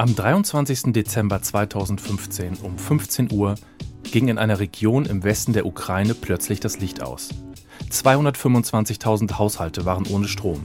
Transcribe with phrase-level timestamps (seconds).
[0.00, 0.94] Am 23.
[0.94, 3.56] Dezember 2015 um 15 Uhr
[4.02, 7.28] ging in einer Region im Westen der Ukraine plötzlich das Licht aus.
[7.90, 10.62] 225.000 Haushalte waren ohne Strom.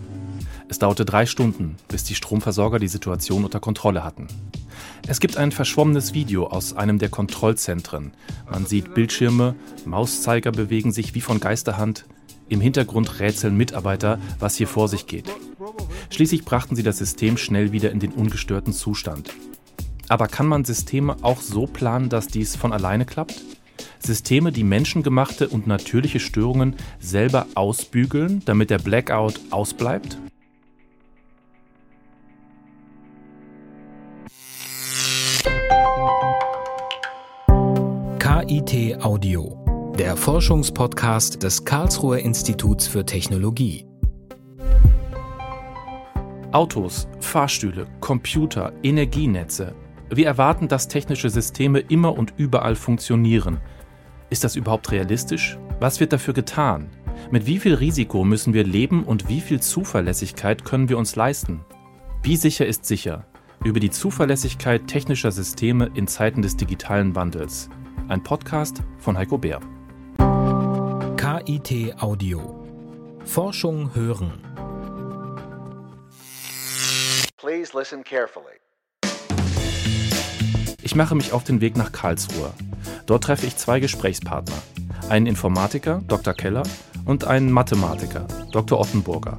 [0.69, 4.27] Es dauerte drei Stunden, bis die Stromversorger die Situation unter Kontrolle hatten.
[5.05, 8.13] Es gibt ein verschwommenes Video aus einem der Kontrollzentren.
[8.49, 12.05] Man sieht Bildschirme, Mauszeiger bewegen sich wie von Geisterhand.
[12.47, 15.29] Im Hintergrund rätseln Mitarbeiter, was hier vor sich geht.
[16.09, 19.33] Schließlich brachten sie das System schnell wieder in den ungestörten Zustand.
[20.07, 23.41] Aber kann man Systeme auch so planen, dass dies von alleine klappt?
[23.99, 30.17] Systeme, die menschengemachte und natürliche Störungen selber ausbügeln, damit der Blackout ausbleibt?
[38.19, 43.85] KIT Audio, der Forschungspodcast des Karlsruher Instituts für Technologie.
[46.55, 49.75] Autos, Fahrstühle, Computer, Energienetze.
[50.09, 53.59] Wir erwarten, dass technische Systeme immer und überall funktionieren.
[54.29, 55.59] Ist das überhaupt realistisch?
[55.81, 56.87] Was wird dafür getan?
[57.29, 61.59] Mit wie viel Risiko müssen wir leben und wie viel Zuverlässigkeit können wir uns leisten?
[62.23, 63.25] Wie sicher ist sicher?
[63.65, 67.69] Über die Zuverlässigkeit technischer Systeme in Zeiten des digitalen Wandels.
[68.07, 69.59] Ein Podcast von Heiko Bär.
[71.17, 72.65] KIT Audio.
[73.25, 74.44] Forschung hören.
[77.65, 78.59] Please listen carefully.
[80.83, 82.53] Ich mache mich auf den Weg nach Karlsruhe.
[83.07, 84.55] Dort treffe ich zwei Gesprächspartner.
[85.09, 86.35] Einen Informatiker, Dr.
[86.35, 86.61] Keller,
[87.05, 88.79] und einen Mathematiker, Dr.
[88.79, 89.37] Ottenburger.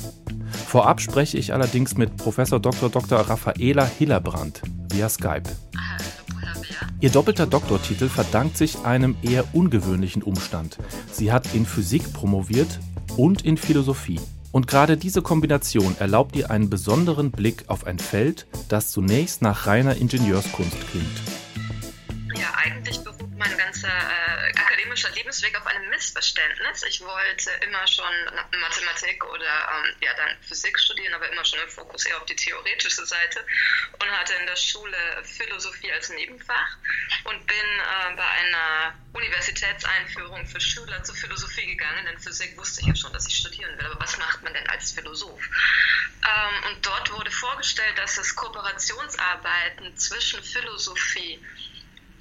[0.66, 2.36] Vorab spreche ich allerdings mit Prof.
[2.36, 2.88] Dr.
[2.88, 3.20] Dr.
[3.20, 5.48] Raffaela Hillebrand via Skype.
[7.00, 10.78] Ihr doppelter Doktortitel verdankt sich einem eher ungewöhnlichen Umstand.
[11.12, 12.80] Sie hat in Physik promoviert
[13.16, 14.18] und in Philosophie.
[14.52, 19.66] Und gerade diese Kombination erlaubt ihr einen besonderen Blick auf ein Feld, das zunächst nach
[19.66, 21.20] reiner Ingenieurskunst klingt.
[22.34, 26.82] Ja, eigentlich beruht mein ganzer äh, akademischer Lebensweg auf einem Missverständnis.
[26.84, 28.04] Ich wollte immer schon
[28.60, 32.36] Mathematik oder ähm, ja dann Physik studieren, aber immer schon im Fokus eher auf die
[32.36, 33.44] theoretische Seite
[34.00, 36.76] und hatte in der Schule Philosophie als Nebenfach
[37.24, 42.06] und bin äh, bei einer Universitätseinführung für Schüler zur Philosophie gegangen.
[42.06, 44.66] In Physik wusste ich ja schon, dass ich studieren will, aber was macht man denn
[44.68, 45.42] als Philosoph?
[45.42, 51.40] Ähm, und dort wurde vorgestellt, dass es Kooperationsarbeiten zwischen Philosophie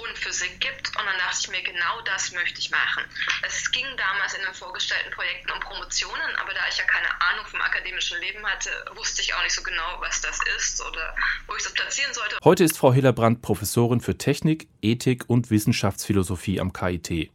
[0.01, 0.89] und Physik gibt.
[0.89, 3.03] Und dann dachte ich mir, genau das möchte ich machen.
[3.45, 7.45] Es ging damals in den vorgestellten Projekten um Promotionen, aber da ich ja keine Ahnung
[7.45, 11.15] vom akademischen Leben hatte, wusste ich auch nicht so genau, was das ist oder
[11.47, 12.37] wo ich das platzieren sollte.
[12.43, 17.31] Heute ist Frau Hillerbrand Professorin für Technik, Ethik und Wissenschaftsphilosophie am KIT.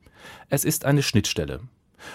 [0.49, 1.61] Es ist eine Schnittstelle.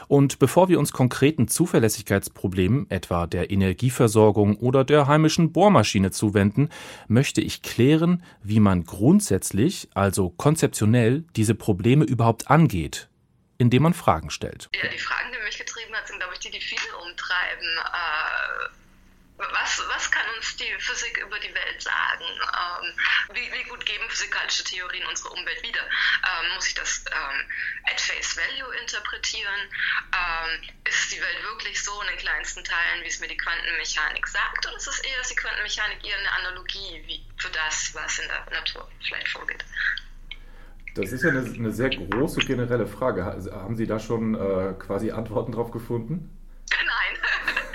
[0.07, 6.69] Und bevor wir uns konkreten Zuverlässigkeitsproblemen, etwa der Energieversorgung oder der heimischen Bohrmaschine zuwenden,
[7.07, 13.09] möchte ich klären, wie man grundsätzlich, also konzeptionell, diese Probleme überhaupt angeht,
[13.57, 14.69] indem man Fragen stellt.
[14.75, 17.67] Ja, die Fragen, die mich getrieben hat, sind, glaube ich, die, die viele umtreiben.
[17.93, 18.84] Äh
[19.51, 22.23] was, was kann uns die Physik über die Welt sagen?
[22.23, 25.81] Ähm, wie, wie, gut geben physikalische Theorien unsere Umwelt wieder?
[25.81, 27.45] Ähm, muss ich das ähm,
[27.91, 29.61] at face value interpretieren?
[30.13, 34.27] Ähm, ist die Welt wirklich so in den kleinsten Teilen, wie es mir die Quantenmechanik
[34.27, 34.65] sagt?
[34.67, 38.27] Oder ist es eher, dass die Quantenmechanik eher eine Analogie wie für das, was in
[38.27, 39.65] der Natur vielleicht vorgeht?
[40.95, 43.25] Das ist ja eine, eine sehr große generelle Frage.
[43.25, 46.31] Haben Sie da schon äh, quasi Antworten drauf gefunden?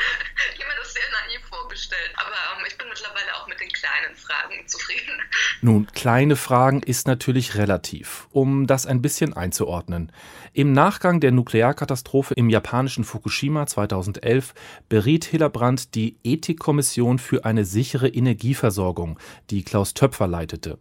[1.71, 2.13] gestellt.
[2.17, 5.15] Aber ähm, ich bin mittlerweile auch mit den kleinen Fragen zufrieden.
[5.63, 10.13] Nun, kleine Fragen ist natürlich relativ, um das ein bisschen einzuordnen.
[10.53, 14.53] Im Nachgang der Nuklearkatastrophe im japanischen Fukushima 2011
[14.89, 19.19] beriet Hillebrand die Ethikkommission für eine sichere Energieversorgung,
[19.49, 20.79] die Klaus Töpfer leitete.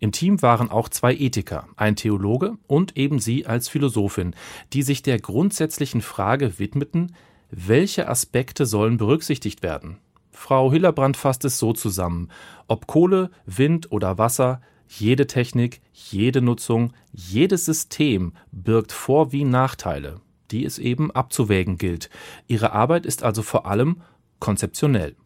[0.00, 4.36] Im Team waren auch zwei Ethiker, ein Theologe und eben sie als Philosophin,
[4.72, 7.16] die sich der grundsätzlichen Frage widmeten,
[7.50, 9.98] welche Aspekte sollen berücksichtigt werden?
[10.30, 12.28] Frau Hillerbrand fasst es so zusammen.
[12.68, 20.20] Ob Kohle, Wind oder Wasser, jede Technik, jede Nutzung, jedes System birgt Vor- wie Nachteile,
[20.50, 22.08] die es eben abzuwägen gilt.
[22.46, 24.00] Ihre Arbeit ist also vor allem
[24.38, 25.16] konzeptionell.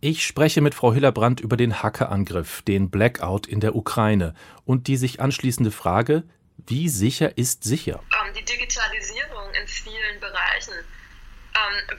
[0.00, 4.34] Ich spreche mit Frau Hillerbrand über den Hackerangriff, den Blackout in der Ukraine
[4.64, 6.24] und die sich anschließende Frage,
[6.66, 8.00] wie sicher ist sicher?
[8.24, 10.74] Ähm, die Digitalisierung in vielen Bereichen
[11.54, 11.98] ähm,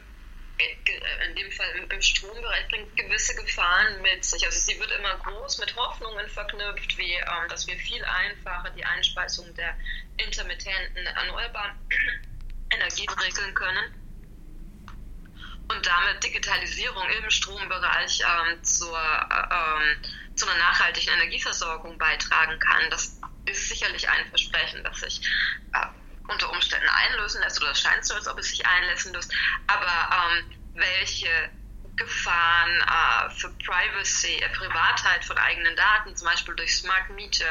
[0.58, 4.46] in dem Fall im, Strombereich bringt gewisse Gefahren mit sich.
[4.46, 8.86] Also sie wird immer groß mit Hoffnungen verknüpft, wie ähm, dass wir viel einfacher die
[8.86, 9.76] Einspeisung der
[10.18, 11.76] intermittenten erneuerbaren
[12.72, 14.02] Energien regeln können.
[15.68, 22.90] Und damit Digitalisierung im Strombereich ähm, zur, ähm, zu einer nachhaltigen Energieversorgung beitragen kann.
[22.92, 25.22] Das ist sicherlich ein Versprechen, das sich
[25.74, 25.88] äh,
[26.28, 29.34] unter Umständen einlösen lässt oder es scheint so, als ob es sich einlösen lässt.
[29.68, 31.30] Aber ähm, welche
[31.96, 37.46] Gefahren äh, für Privacy, äh, Privatheit von eigenen Daten, zum Beispiel durch Smart Meter,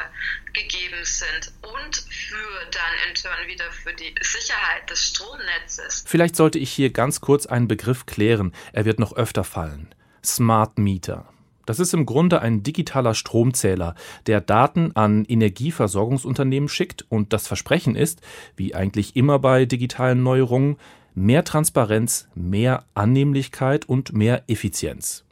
[0.53, 6.05] gegeben sind und für dann in Turn wieder für die Sicherheit des Stromnetzes.
[6.07, 8.55] Vielleicht sollte ich hier ganz kurz einen Begriff klären.
[8.73, 9.95] Er wird noch öfter fallen.
[10.23, 11.34] Smart Meter.
[11.67, 13.95] Das ist im Grunde ein digitaler Stromzähler,
[14.27, 18.21] der Daten an Energieversorgungsunternehmen schickt und das Versprechen ist,
[18.57, 20.77] wie eigentlich immer bei digitalen Neuerungen,
[21.15, 25.25] mehr Transparenz, mehr Annehmlichkeit und mehr Effizienz.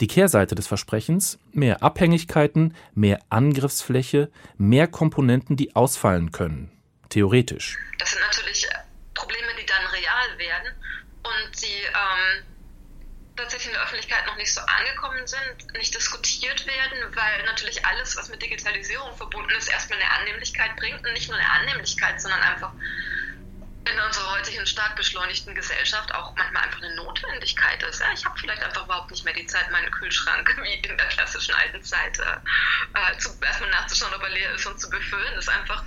[0.00, 6.70] Die Kehrseite des Versprechens mehr Abhängigkeiten, mehr Angriffsfläche, mehr Komponenten, die ausfallen können.
[7.08, 7.76] Theoretisch.
[7.98, 8.68] Das sind natürlich
[9.14, 10.72] Probleme, die dann real werden
[11.22, 12.44] und die ähm,
[13.36, 18.16] tatsächlich in der Öffentlichkeit noch nicht so angekommen sind, nicht diskutiert werden, weil natürlich alles,
[18.16, 22.40] was mit Digitalisierung verbunden ist, erstmal eine Annehmlichkeit bringt und nicht nur eine Annehmlichkeit, sondern
[22.40, 22.72] einfach
[23.88, 28.00] in unserer heutigen stark beschleunigten Gesellschaft auch manchmal einfach eine Notwendigkeit ist.
[28.00, 31.06] Ja, ich habe vielleicht einfach überhaupt nicht mehr die Zeit, meinen Kühlschrank wie in der
[31.06, 32.22] klassischen alten Zeit äh,
[32.94, 35.34] äh zu, erstmal nachzuschauen, ob er leer ist und zu befüllen.
[35.36, 35.84] Das ist einfach,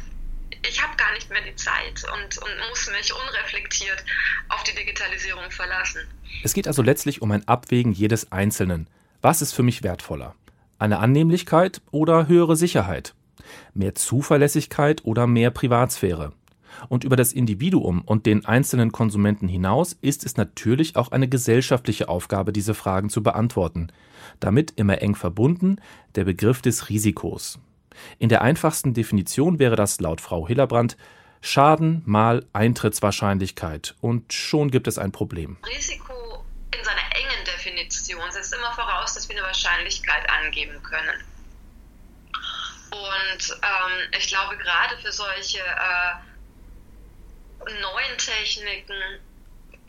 [0.68, 4.04] ich habe gar nicht mehr die Zeit und, und muss mich unreflektiert
[4.50, 6.02] auf die Digitalisierung verlassen.
[6.44, 8.88] Es geht also letztlich um ein Abwägen jedes Einzelnen.
[9.22, 10.36] Was ist für mich wertvoller?
[10.78, 13.14] Eine Annehmlichkeit oder höhere Sicherheit?
[13.74, 16.34] Mehr Zuverlässigkeit oder mehr Privatsphäre?
[16.88, 22.08] Und über das Individuum und den einzelnen Konsumenten hinaus ist es natürlich auch eine gesellschaftliche
[22.08, 23.92] Aufgabe, diese Fragen zu beantworten.
[24.40, 25.78] Damit immer eng verbunden
[26.16, 27.60] der Begriff des Risikos.
[28.18, 30.98] In der einfachsten Definition wäre das laut Frau Hillerbrand
[31.42, 35.58] Schaden mal Eintrittswahrscheinlichkeit und schon gibt es ein Problem.
[35.66, 36.44] Risiko
[36.76, 41.24] in seiner engen Definition setzt immer voraus, dass wir eine Wahrscheinlichkeit angeben können.
[42.92, 46.16] Und ähm, ich glaube, gerade für solche äh,
[47.82, 49.20] neuen Techniken,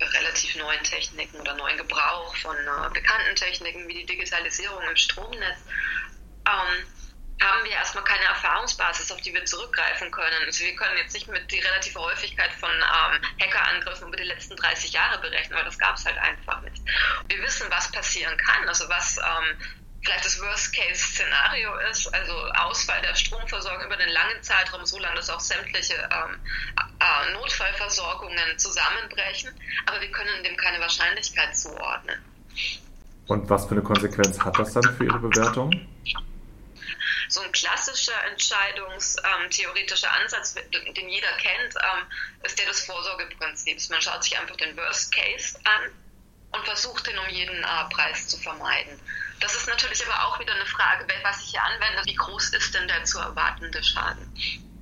[0.00, 5.58] relativ neuen Techniken oder neuen Gebrauch von äh, bekannten Techniken wie die Digitalisierung im Stromnetz,
[6.46, 6.84] ähm,
[7.40, 10.44] haben wir erstmal keine Erfahrungsbasis, auf die wir zurückgreifen können.
[10.44, 14.56] Also wir können jetzt nicht mit die relative Häufigkeit von ähm, Hackerangriffen über die letzten
[14.56, 16.82] 30 Jahre berechnen, weil das gab es halt einfach nicht.
[17.28, 19.56] Wir wissen, was passieren kann, also was ähm,
[20.02, 25.30] vielleicht das Worst-Case-Szenario ist, also Ausfall der Stromversorgung über den langen Zeitraum, so lange, dass
[25.30, 26.40] auch sämtliche ähm,
[26.76, 29.50] äh, Notfallversorgungen zusammenbrechen,
[29.86, 32.18] aber wir können dem keine Wahrscheinlichkeit zuordnen.
[33.26, 35.70] Und was für eine Konsequenz hat das dann für Ihre Bewertung?
[37.30, 42.06] So ein klassischer entscheidungstheoretischer ähm, Ansatz, den jeder kennt, ähm,
[42.44, 43.88] ist der des Vorsorgeprinzips.
[43.88, 45.92] Man schaut sich einfach den Worst Case an
[46.52, 48.98] und versucht den um jeden äh, Preis zu vermeiden.
[49.40, 52.02] Das ist natürlich aber auch wieder eine Frage, was ich hier anwende.
[52.04, 54.26] Wie groß ist denn der zu erwartende Schaden?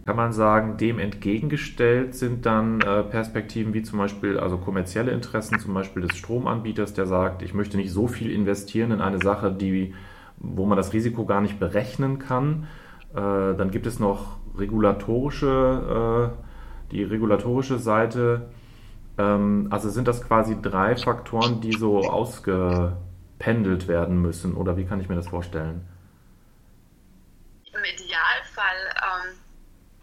[0.07, 5.61] Kann man sagen, dem entgegengestellt sind dann äh, Perspektiven wie zum Beispiel, also kommerzielle Interessen,
[5.61, 9.53] zum Beispiel des Stromanbieters, der sagt, ich möchte nicht so viel investieren in eine Sache,
[9.53, 9.95] die,
[10.41, 12.69] wo man das Risiko gar nicht berechnen kann.
[13.13, 18.51] Äh, dann gibt es noch regulatorische, äh, die regulatorische Seite.
[19.19, 22.97] Ähm, also sind das quasi drei Faktoren, die so ausge
[23.39, 24.55] pendelt werden müssen?
[24.55, 25.87] Oder wie kann ich mir das vorstellen?
[27.73, 29.39] Im Idealfall ähm,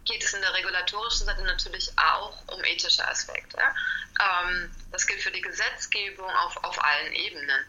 [0.04, 3.58] geht es in der regulatorischen Seite natürlich auch um ethische Aspekte.
[4.20, 7.60] Ähm, das gilt für die Gesetzgebung auf, auf allen Ebenen.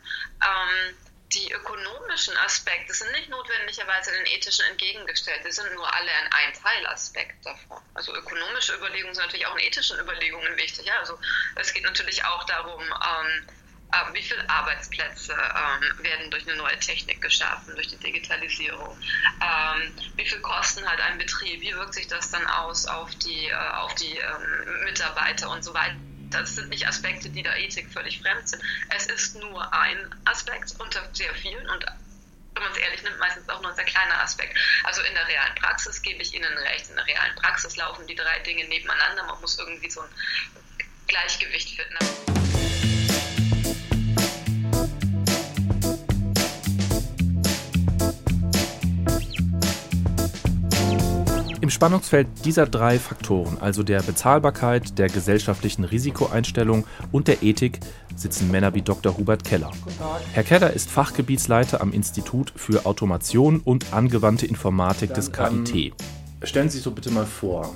[0.41, 0.95] Ähm,
[1.33, 5.41] die ökonomischen Aspekte sind nicht notwendigerweise den ethischen entgegengestellt.
[5.43, 7.81] Sie sind nur alle ein, Teilaspekt davon.
[7.93, 10.85] Also ökonomische Überlegungen sind natürlich auch in ethischen Überlegungen wichtig.
[10.85, 10.97] Ja?
[10.99, 11.19] Also
[11.55, 13.47] es geht natürlich auch darum, ähm,
[13.93, 18.97] ähm, wie viele Arbeitsplätze ähm, werden durch eine neue Technik geschaffen, durch die Digitalisierung?
[19.41, 21.61] Ähm, wie viel kosten halt ein Betrieb?
[21.61, 25.73] Wie wirkt sich das dann aus auf die, äh, auf die ähm, Mitarbeiter und so
[25.73, 25.95] weiter?
[26.29, 28.61] Das sind nicht Aspekte, die der Ethik völlig fremd sind.
[28.95, 31.85] Es ist nur ein Aspekt unter sehr vielen und
[32.53, 34.57] wenn man es ehrlich nimmt, meistens auch nur ein sehr kleiner Aspekt.
[34.83, 36.89] Also in der realen Praxis gebe ich Ihnen recht.
[36.89, 39.25] In der realen Praxis laufen die drei Dinge nebeneinander.
[39.25, 40.09] Man muss irgendwie so ein
[41.05, 42.36] Gleichgewicht finden.
[51.67, 57.81] Im Spannungsfeld dieser drei Faktoren, also der Bezahlbarkeit, der gesellschaftlichen Risikoeinstellung und der Ethik,
[58.15, 59.17] sitzen Männer wie Dr.
[59.17, 59.71] Hubert Keller.
[60.31, 65.75] Herr Keller ist Fachgebietsleiter am Institut für Automation und angewandte Informatik des KIT.
[65.75, 65.93] Ähm,
[66.43, 67.75] stellen Sie sich so bitte mal vor.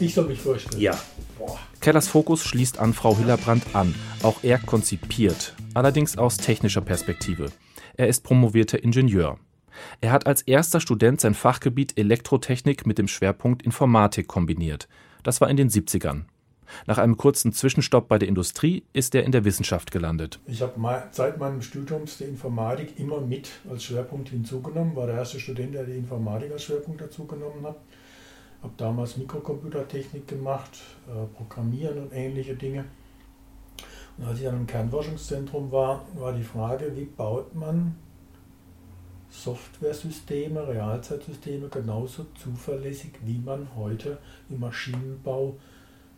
[0.00, 0.80] Ich soll mich vorstellen.
[0.80, 0.98] Ja.
[1.38, 1.58] Boah.
[1.82, 3.94] Kellers Fokus schließt an Frau Hillebrand an.
[4.22, 7.52] Auch er konzipiert, allerdings aus technischer Perspektive.
[7.98, 9.38] Er ist promovierter Ingenieur.
[10.00, 14.88] Er hat als erster Student sein Fachgebiet Elektrotechnik mit dem Schwerpunkt Informatik kombiniert.
[15.22, 16.24] Das war in den 70ern.
[16.86, 20.40] Nach einem kurzen Zwischenstopp bei der Industrie ist er in der Wissenschaft gelandet.
[20.46, 20.74] Ich habe
[21.10, 24.96] seit meinem Studium die Informatik immer mit als Schwerpunkt hinzugenommen.
[24.96, 27.76] War der erste Student, der die Informatik als Schwerpunkt dazugenommen hat.
[28.62, 32.86] Habe damals Mikrocomputertechnik gemacht, äh, Programmieren und ähnliche Dinge.
[34.16, 37.96] Und als ich an einem Kernforschungszentrum war, war die Frage, wie baut man
[39.42, 45.56] Softwaresysteme, Realzeitsysteme genauso zuverlässig, wie man heute im Maschinenbau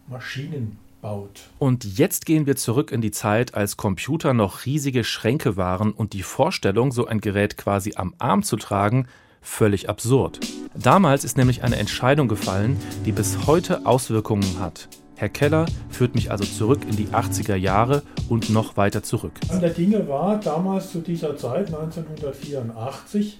[0.09, 1.49] Maschinen baut.
[1.59, 6.13] Und jetzt gehen wir zurück in die Zeit, als Computer noch riesige Schränke waren und
[6.13, 9.09] die Vorstellung, so ein Gerät quasi am Arm zu tragen,
[9.41, 10.41] völlig absurd.
[10.75, 14.89] Damals ist nämlich eine Entscheidung gefallen, die bis heute Auswirkungen hat.
[15.17, 19.33] Herr Keller führt mich also zurück in die 80er Jahre und noch weiter zurück.
[19.49, 23.39] An der Dinge war damals zu dieser Zeit, 1984,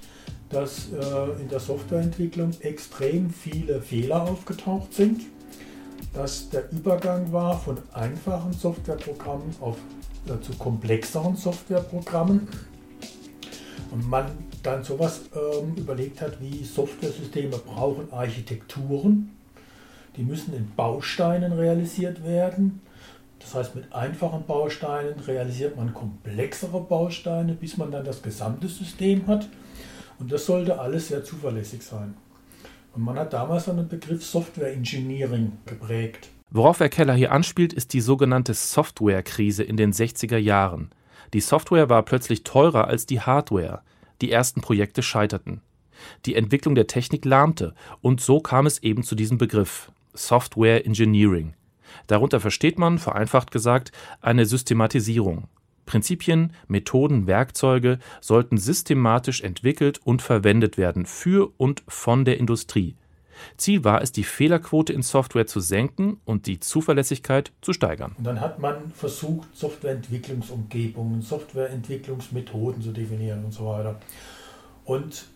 [0.49, 5.23] dass äh, in der Softwareentwicklung extrem viele Fehler aufgetaucht sind
[6.16, 9.76] dass der Übergang war von einfachen Softwareprogrammen auf,
[10.26, 12.49] äh, zu komplexeren Softwareprogrammen.
[13.90, 14.26] Und man
[14.62, 19.30] dann sowas ähm, überlegt hat, wie Softwaresysteme brauchen Architekturen.
[20.16, 22.80] Die müssen in Bausteinen realisiert werden.
[23.38, 29.26] Das heißt, mit einfachen Bausteinen realisiert man komplexere Bausteine, bis man dann das gesamte System
[29.26, 29.49] hat.
[30.18, 32.14] Und das sollte alles sehr zuverlässig sein.
[32.94, 36.30] Und man hat damals einen Begriff Software Engineering geprägt.
[36.50, 40.90] Worauf Herr Keller hier anspielt, ist die sogenannte Software-Krise in den 60er Jahren.
[41.35, 43.82] Die Software war plötzlich teurer als die Hardware.
[44.23, 45.61] Die ersten Projekte scheiterten.
[46.25, 51.54] Die Entwicklung der Technik lahmte und so kam es eben zu diesem Begriff Software Engineering.
[52.06, 55.49] Darunter versteht man, vereinfacht gesagt, eine Systematisierung.
[55.87, 62.96] Prinzipien, Methoden, Werkzeuge sollten systematisch entwickelt und verwendet werden für und von der Industrie.
[63.56, 68.14] Ziel war es, die Fehlerquote in Software zu senken und die Zuverlässigkeit zu steigern.
[68.18, 74.00] Und dann hat man versucht, Softwareentwicklungsumgebungen, Softwareentwicklungsmethoden zu definieren und so weiter.
[74.85, 75.26] Und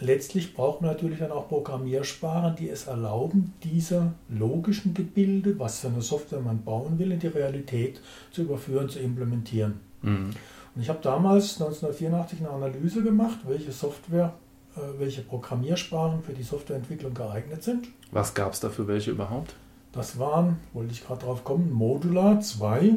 [0.00, 5.88] letztlich braucht man natürlich dann auch Programmiersprachen, die es erlauben, diese logischen Gebilde, was für
[5.88, 8.00] eine Software man bauen will, in die Realität
[8.30, 9.80] zu überführen, zu implementieren.
[10.02, 10.30] Mhm.
[10.74, 14.32] Und ich habe damals 1984 eine Analyse gemacht, welche Software,
[14.76, 17.88] äh, welche Programmiersprachen für die Softwareentwicklung geeignet sind.
[18.12, 19.54] Was gab es da für welche überhaupt?
[19.92, 22.94] Das waren, wollte ich gerade drauf kommen, Modular 2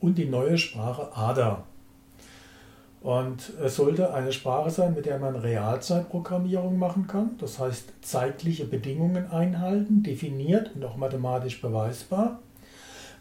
[0.00, 1.64] und die neue Sprache ADA.
[3.00, 7.36] Und es sollte eine Sprache sein, mit der man Realzeitprogrammierung machen kann.
[7.38, 12.40] Das heißt, zeitliche Bedingungen einhalten, definiert und auch mathematisch beweisbar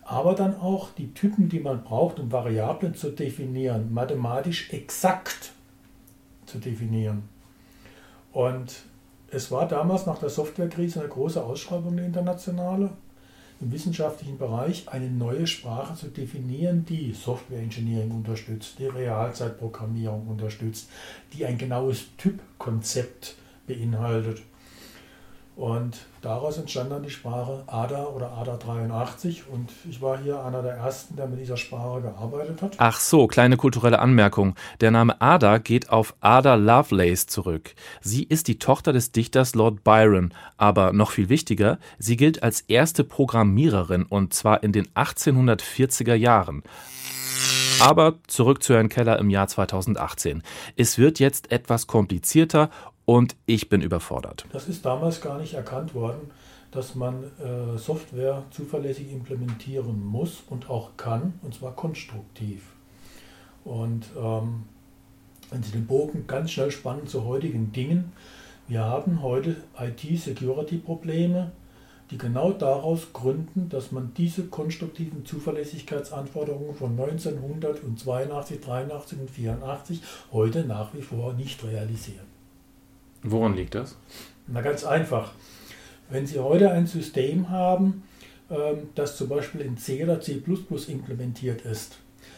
[0.08, 5.52] aber dann auch die Typen, die man braucht, um Variablen zu definieren, mathematisch exakt
[6.46, 7.28] zu definieren.
[8.32, 8.84] Und
[9.30, 12.92] es war damals nach der Softwarekrise eine große Ausschreibung, eine internationale,
[13.60, 20.90] im wissenschaftlichen Bereich eine neue Sprache zu definieren, die Software Engineering unterstützt, die Realzeitprogrammierung unterstützt,
[21.34, 23.36] die ein genaues Typkonzept
[23.66, 24.42] beinhaltet.
[25.58, 30.62] Und daraus entstand dann die Sprache ADA oder ADA 83 und ich war hier einer
[30.62, 32.76] der ersten, der mit dieser Sprache gearbeitet hat.
[32.78, 34.54] Ach so, kleine kulturelle Anmerkung.
[34.82, 37.74] Der Name Ada geht auf Ada Lovelace zurück.
[38.02, 42.62] Sie ist die Tochter des Dichters Lord Byron, aber noch viel wichtiger, sie gilt als
[42.62, 46.62] erste Programmiererin und zwar in den 1840er Jahren.
[47.80, 50.44] Aber zurück zu Herrn Keller im Jahr 2018.
[50.76, 52.70] Es wird jetzt etwas komplizierter
[53.08, 54.46] und ich bin überfordert.
[54.52, 56.30] Das ist damals gar nicht erkannt worden,
[56.72, 62.64] dass man äh, Software zuverlässig implementieren muss und auch kann, und zwar konstruktiv.
[63.64, 64.66] Und ähm,
[65.50, 68.12] wenn Sie den Bogen ganz schnell spannen zu heutigen Dingen,
[68.68, 71.54] wir haben heute IT-Security-Probleme,
[72.12, 80.02] die genau daraus gründen, dass man diese konstruktiven Zuverlässigkeitsanforderungen von 1982, 83 und 84
[80.34, 82.26] heute nach wie vor nicht realisiert.
[83.24, 83.98] Woran liegt das?
[84.48, 85.34] Na ganz einfach.
[86.10, 88.04] Wenn Sie heute ein System haben,
[88.50, 90.42] ähm, das zum Beispiel in C oder C
[90.88, 91.98] implementiert ist,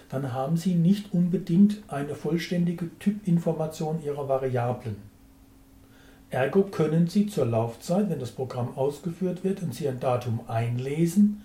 [0.09, 4.97] dann haben Sie nicht unbedingt eine vollständige Typinformation Ihrer Variablen.
[6.31, 11.43] Ergo können Sie zur Laufzeit, wenn das Programm ausgeführt wird und Sie ein Datum einlesen,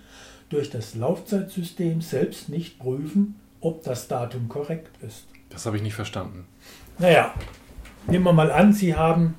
[0.50, 5.26] durch das Laufzeitsystem selbst nicht prüfen, ob das Datum korrekt ist.
[5.48, 6.46] Das habe ich nicht verstanden.
[6.98, 7.34] Naja,
[8.06, 9.34] nehmen wir mal an, Sie haben,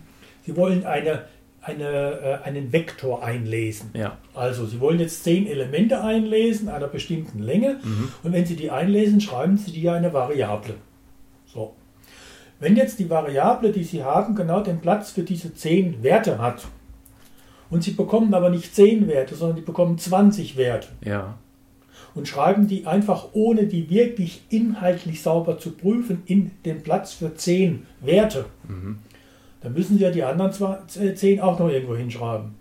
[0.46, 1.26] Sie wollen eine,
[1.62, 3.92] eine, äh, einen Vektor einlesen.
[3.94, 4.18] Ja.
[4.34, 7.80] Also Sie wollen jetzt zehn Elemente einlesen einer bestimmten Länge
[8.24, 10.76] und wenn Sie die einlesen, schreiben Sie die ja eine Variable.
[11.46, 11.76] So.
[12.60, 16.66] Wenn jetzt die Variable, die Sie haben, genau den Platz für diese zehn Werte hat
[17.70, 21.38] und Sie bekommen aber nicht zehn Werte, sondern die bekommen 20 Werte Ja.
[22.16, 27.36] Und schreiben die einfach ohne die wirklich inhaltlich sauber zu prüfen in den Platz für
[27.36, 28.46] 10 Werte,
[29.62, 32.56] dann müssen Sie ja die anderen zwei- äh, 10 auch noch irgendwo hinschreiben.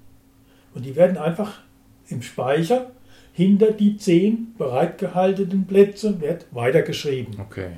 [0.75, 1.61] Und die werden einfach
[2.09, 2.91] im Speicher
[3.33, 7.37] hinter die 10 bereitgehaltenen Plätze wird weitergeschrieben.
[7.41, 7.71] Okay.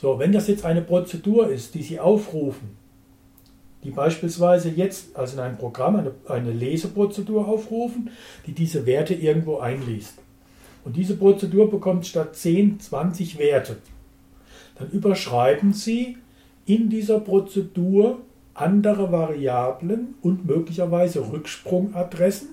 [0.00, 2.76] So, wenn das jetzt eine Prozedur ist, die Sie aufrufen,
[3.84, 8.10] die beispielsweise jetzt, also in einem Programm, eine, eine Leseprozedur aufrufen,
[8.46, 10.14] die diese Werte irgendwo einliest.
[10.88, 13.76] Und diese Prozedur bekommt statt 10 20 Werte.
[14.76, 16.16] Dann überschreiben Sie
[16.64, 18.20] in dieser Prozedur
[18.54, 22.48] andere Variablen und möglicherweise Rücksprungadressen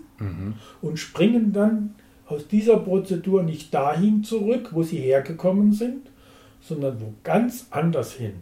[0.81, 6.11] und springen dann aus dieser Prozedur nicht dahin zurück, wo Sie hergekommen sind,
[6.59, 8.33] sondern wo ganz anders hin.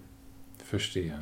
[0.65, 1.19] Verstehe.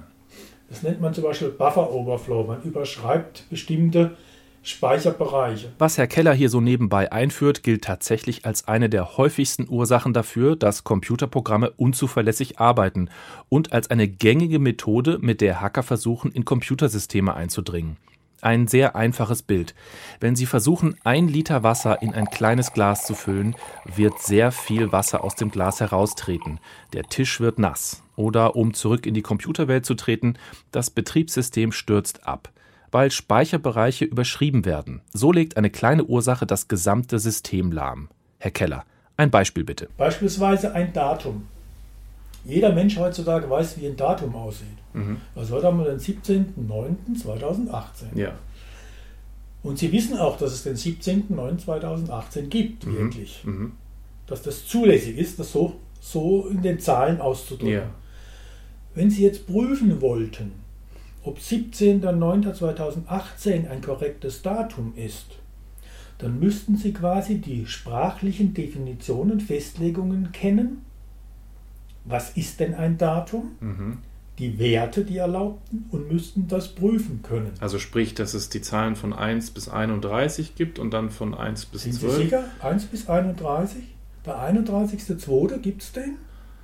[0.70, 2.46] Das nennt man zum Beispiel Buffer Overflow.
[2.46, 4.16] Man überschreibt bestimmte
[4.64, 5.72] Speicherbereiche.
[5.80, 10.56] Was Herr Keller hier so nebenbei einführt, gilt tatsächlich als eine der häufigsten Ursachen dafür,
[10.56, 13.10] dass Computerprogramme unzuverlässig arbeiten
[13.50, 17.98] und als eine gängige Methode, mit der Hacker versuchen, in Computersysteme einzudringen.
[18.42, 19.76] Ein sehr einfaches Bild.
[20.20, 23.56] Wenn Sie versuchen, ein Liter Wasser in ein kleines Glas zu füllen,
[23.96, 26.60] wird sehr viel Wasser aus dem Glas heraustreten.
[26.94, 28.04] Der Tisch wird nass.
[28.16, 30.36] Oder um zurück in die Computerwelt zu treten,
[30.72, 32.52] das Betriebssystem stürzt ab
[32.92, 35.02] weil Speicherbereiche überschrieben werden.
[35.14, 38.10] So legt eine kleine Ursache das gesamte System lahm.
[38.38, 38.86] Herr Keller,
[39.18, 39.90] ein Beispiel bitte.
[39.98, 41.48] Beispielsweise ein Datum.
[42.44, 44.68] Jeder Mensch heutzutage weiß, wie ein Datum aussieht.
[45.36, 48.16] Also heute haben wir den 17.09.2018.
[48.16, 48.34] Ja.
[49.64, 53.44] Und Sie wissen auch, dass es den 17.09.2018 gibt, wirklich.
[53.46, 53.74] Mhm.
[54.26, 57.74] Dass das zulässig ist, das so, so in den Zahlen auszudrücken.
[57.74, 57.90] Ja.
[58.96, 60.54] Wenn Sie jetzt prüfen wollten,
[61.24, 65.38] ob 17.09.2018 ein korrektes Datum ist,
[66.18, 70.84] dann müssten Sie quasi die sprachlichen Definitionen, Festlegungen kennen.
[72.06, 73.52] Was ist denn ein Datum?
[73.60, 73.98] Mhm.
[74.40, 77.52] Die Werte, die erlaubten, und müssten das prüfen können.
[77.60, 81.68] Also sprich, dass es die Zahlen von 1 bis 31 gibt und dann von 1
[81.68, 82.16] bis Sind Sie 12.
[82.16, 82.46] sicher?
[82.62, 83.84] 1 bis 31?
[84.26, 85.60] Der 31.02.
[85.60, 86.16] gibt es den?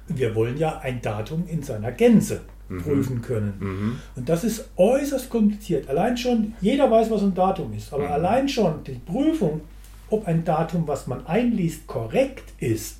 [0.07, 3.53] Wir wollen ja ein Datum in seiner Gänze prüfen können.
[3.59, 3.99] Mhm.
[4.15, 5.89] Und das ist äußerst kompliziert.
[5.89, 9.61] Allein schon, jeder weiß, was ein Datum ist, aber allein schon die Prüfung,
[10.09, 12.97] ob ein Datum, was man einliest, korrekt ist,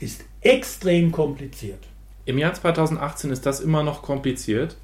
[0.00, 1.80] ist extrem kompliziert.
[2.24, 4.76] Im Jahr 2018 ist das immer noch kompliziert.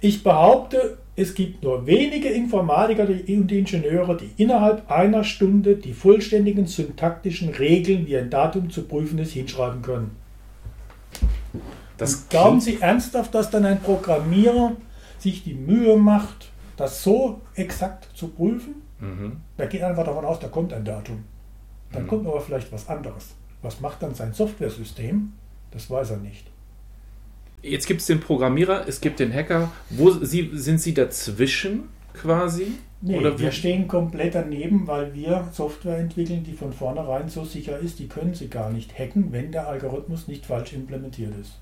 [0.00, 6.66] Ich behaupte, es gibt nur wenige Informatiker und Ingenieure, die innerhalb einer Stunde die vollständigen
[6.66, 10.12] syntaktischen Regeln, wie ein Datum zu prüfen ist, hinschreiben können.
[11.98, 14.76] Das glauben Sie ernsthaft, dass dann ein Programmierer
[15.18, 18.76] sich die Mühe macht, das so exakt zu prüfen?
[19.00, 19.38] Mhm.
[19.58, 21.24] Der geht einfach davon aus, da kommt ein Datum.
[21.92, 23.34] Dann kommt aber vielleicht was anderes.
[23.62, 25.32] Was macht dann sein Softwaresystem?
[25.70, 26.46] Das weiß er nicht.
[27.62, 29.72] Jetzt gibt es den Programmierer, es gibt den Hacker.
[29.90, 32.72] Wo Sie, sind Sie dazwischen quasi?
[33.00, 37.78] Nee, Oder wir stehen komplett daneben, weil wir Software entwickeln, die von vornherein so sicher
[37.78, 41.52] ist, die können sie gar nicht hacken, wenn der Algorithmus nicht falsch implementiert ist.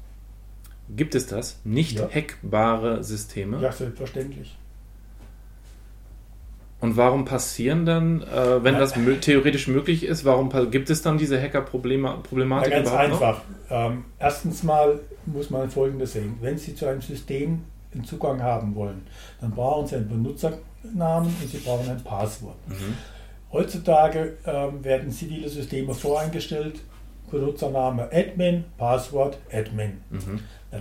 [0.95, 1.59] Gibt es das?
[1.65, 2.09] Nicht Ja.
[2.09, 3.61] hackbare Systeme?
[3.61, 4.57] Ja, selbstverständlich.
[6.81, 8.81] Und warum passieren dann, äh, wenn Ja.
[8.81, 13.41] das theoretisch möglich ist, warum gibt es dann diese Hacker-Problematik Ja, ganz einfach.
[13.71, 16.37] Ähm, erstens mal muss man Folgendes sehen.
[16.41, 19.07] Wenn Sie zu einem System einen Zugang haben wollen,
[19.41, 22.57] dann brauchen Sie einen Benutzernamen und Sie brauchen ein Passwort.
[23.51, 26.81] Heutzutage ähm, werden zivile Systeme voreingestellt.
[27.31, 29.99] Benutzername Admin, Passwort Admin.
[30.13, 30.19] Ja,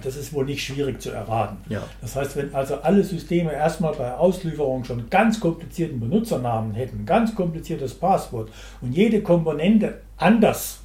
[0.01, 1.57] das ist wohl nicht schwierig zu erraten.
[1.69, 1.83] Ja.
[2.01, 7.35] Das heißt, wenn also alle Systeme erstmal bei Auslieferung schon ganz komplizierten Benutzernamen hätten, ganz
[7.35, 10.79] kompliziertes Passwort und jede Komponente anders,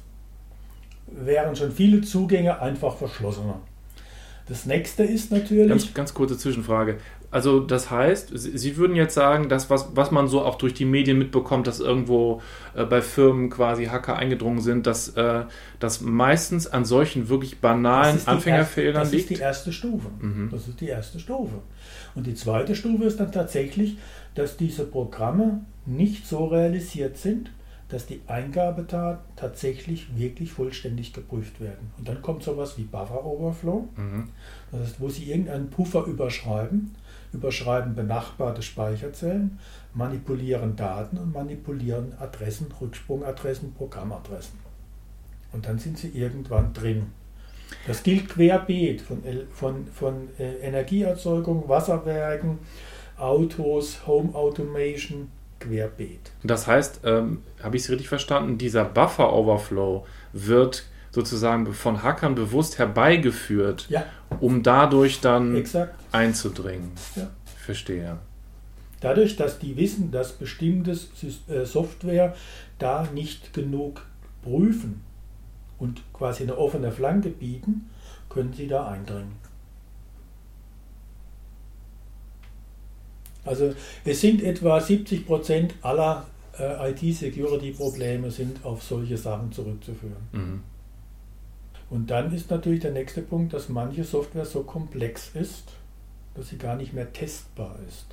[1.07, 3.59] wären schon viele Zugänge einfach verschlossener.
[4.47, 6.97] Das nächste ist natürlich, Ganz, ganz kurze Zwischenfrage.
[7.31, 10.83] Also das heißt, Sie, würden jetzt sagen, dass was, was man so auch durch die
[10.85, 12.41] Medien mitbekommt, dass irgendwo
[12.75, 15.45] äh, bei Firmen quasi Hacker eingedrungen sind, dass äh,
[15.79, 19.41] das meistens an solchen wirklich banalen Anfängerfehlern erste, das ist die liegt?
[19.41, 20.07] erste Stufe.
[20.51, 21.55] Das ist die erste Stufe.
[22.15, 23.97] Und die zweite Stufe ist dann tatsächlich,
[24.35, 27.51] dass diese Programme nicht so realisiert sind,
[27.87, 31.91] dass die Eingabedaten tatsächlich wirklich vollständig geprüft werden.
[31.97, 34.29] Und dann kommt sowas wie Buffer Overflow, Mhm.
[34.71, 36.91] das heißt, wo Sie irgendeinen Puffer überschreiben,
[37.33, 39.59] überschreiben benachbarte Speicherzellen,
[39.93, 44.59] manipulieren Daten und manipulieren Adressen, Rücksprungadressen, Programmadressen.
[45.51, 47.07] Und dann sind sie irgendwann drin.
[47.87, 52.59] Das gilt querbeet von, von, von äh, Energieerzeugung, Wasserwerken,
[53.17, 56.31] Autos, Home Automation, querbeet.
[56.43, 62.35] Das heißt, ähm, habe ich es richtig verstanden, dieser Buffer Overflow wird sozusagen von Hackern
[62.35, 64.05] bewusst herbeigeführt, ja.
[64.39, 65.93] um dadurch dann Exakt.
[66.11, 66.91] einzudringen.
[67.15, 67.29] Ja.
[67.57, 68.17] Verstehe.
[69.01, 72.35] Dadurch, dass die wissen, dass bestimmte äh, Software
[72.79, 74.05] da nicht genug
[74.43, 75.01] prüfen
[75.79, 77.89] und quasi eine offene Flanke bieten,
[78.29, 79.33] können sie da eindringen.
[83.43, 83.73] Also
[84.05, 90.15] es sind etwa 70 Prozent aller äh, IT-Security-Probleme sind auf solche Sachen zurückzuführen.
[90.31, 90.63] Mhm.
[91.91, 95.73] Und dann ist natürlich der nächste Punkt, dass manche Software so komplex ist,
[96.35, 98.05] dass sie gar nicht mehr testbar ist.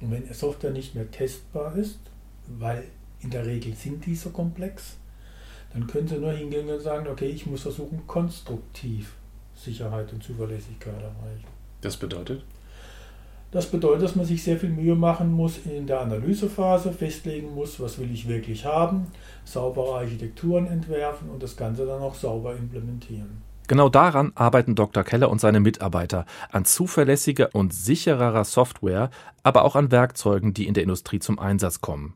[0.00, 1.98] Und wenn Software nicht mehr testbar ist,
[2.46, 2.84] weil
[3.20, 4.98] in der Regel sind die so komplex,
[5.72, 9.14] dann können Sie nur hingehen und sagen, okay, ich muss versuchen, konstruktiv
[9.56, 11.44] Sicherheit und Zuverlässigkeit erreichen.
[11.80, 12.44] Das bedeutet?
[13.52, 17.78] Das bedeutet, dass man sich sehr viel Mühe machen muss in der Analysephase, festlegen muss,
[17.78, 19.06] was will ich wirklich haben,
[19.44, 23.42] saubere Architekturen entwerfen und das Ganze dann auch sauber implementieren.
[23.68, 25.02] Genau daran arbeiten Dr.
[25.02, 29.10] Keller und seine Mitarbeiter, an zuverlässiger und sichererer Software,
[29.42, 32.14] aber auch an Werkzeugen, die in der Industrie zum Einsatz kommen.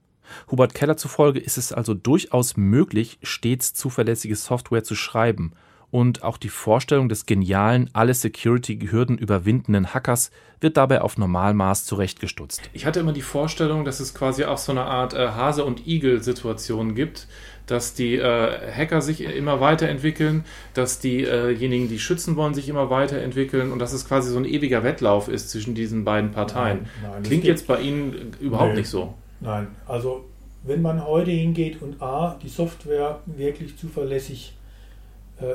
[0.51, 5.53] Hubert Keller zufolge ist es also durchaus möglich, stets zuverlässige Software zu schreiben
[5.91, 12.71] und auch die Vorstellung des genialen, alle Security-Hürden überwindenden Hackers wird dabei auf Normalmaß zurechtgestutzt.
[12.73, 15.87] Ich hatte immer die Vorstellung, dass es quasi auch so eine Art äh, Hase- und
[15.87, 17.27] Igel-Situation gibt,
[17.67, 23.73] dass die äh, Hacker sich immer weiterentwickeln, dass diejenigen, die schützen wollen, sich immer weiterentwickeln
[23.73, 26.89] und dass es quasi so ein ewiger Wettlauf ist zwischen diesen beiden Parteien.
[27.03, 29.15] Nein, nein, Klingt jetzt bei Ihnen überhaupt nee, nicht so.
[29.41, 30.25] Nein, also
[30.63, 34.60] wenn man heute hingeht und A, die Software wirklich zuverlässig äh,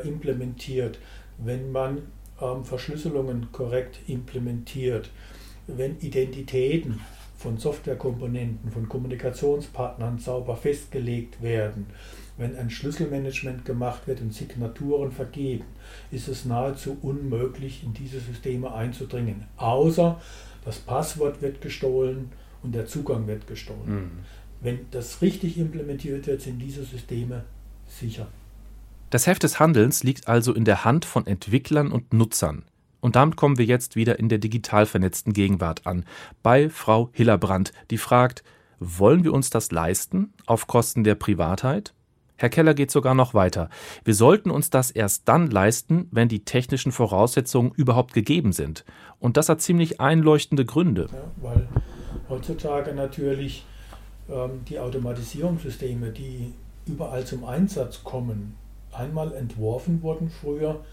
[0.04, 1.00] implementiert,
[1.38, 2.04] wenn man
[2.42, 5.10] ähm, Verschlüsselungen korrekt implementiert,
[5.68, 7.02] wenn Identitäten
[7.38, 11.88] von Softwarekomponenten, von Kommunikationspartnern sauber festgelegt werden,
[12.38, 15.66] wenn ein Schlüsselmanagement gemacht wird und Signaturen vergeben,
[16.12, 19.46] ist es nahezu unmöglich, in diese Systeme einzudringen.
[19.58, 20.20] Außer
[20.66, 22.32] das Passwort wird gestohlen
[22.64, 23.88] und der Zugang wird gestohlen.
[23.88, 24.12] Mhm.
[24.62, 27.44] Wenn das richtig implementiert wird, sind diese Systeme
[27.88, 28.28] sicher.
[29.10, 32.66] Das Heft des Handelns liegt also in der Hand von Entwicklern und Nutzern.
[33.02, 36.06] Und damit kommen wir jetzt wieder in der digital vernetzten Gegenwart an,
[36.42, 38.44] bei Frau Hillebrand, die fragt,
[38.80, 41.94] wollen wir uns das leisten auf Kosten der Privatheit?
[42.38, 43.70] Herr Keller geht sogar noch weiter.
[44.04, 48.84] Wir sollten uns das erst dann leisten, wenn die technischen Voraussetzungen überhaupt gegeben sind.
[49.20, 51.08] Und das hat ziemlich einleuchtende Gründe.
[51.14, 51.68] Ja, weil
[52.28, 53.66] heutzutage natürlich
[54.30, 56.54] ähm, die Automatisierungssysteme, die
[56.88, 58.56] überall zum Einsatz kommen,
[58.96, 60.84] einmal entworfen wurden früher,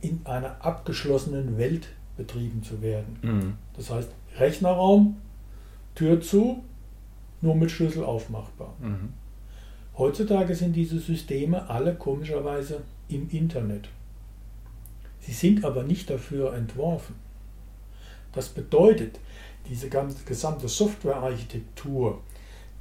[0.00, 3.18] in einer abgeschlossenen Welt betrieben zu werden.
[3.22, 3.54] Mhm.
[3.76, 5.16] Das heißt, Rechnerraum,
[5.94, 6.64] Tür zu,
[7.40, 8.74] nur mit Schlüssel aufmachbar.
[8.80, 9.12] Mhm.
[9.96, 13.88] Heutzutage sind diese Systeme alle komischerweise im Internet.
[15.20, 17.14] Sie sind aber nicht dafür entworfen.
[18.32, 19.20] Das bedeutet,
[19.68, 22.20] diese ganze, gesamte Softwarearchitektur,